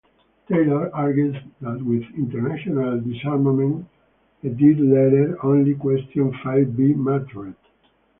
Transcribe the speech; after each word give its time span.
Taylor 0.47 0.89
argues 0.95 1.35
that 1.61 1.79
with 1.83 2.01
international 2.17 2.99
disarmament 3.01 3.85
a 4.43 4.49
dead 4.49 4.79
letter, 4.79 5.37
only 5.45 5.75
question 5.75 6.33
five-B 6.43 6.95
mattered. 6.95 7.53